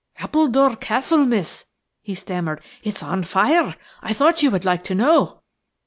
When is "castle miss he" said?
0.77-2.15